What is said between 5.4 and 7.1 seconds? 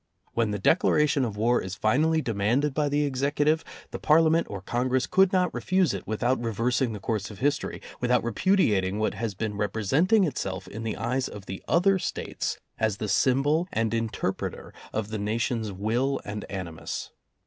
refuse it without reversing the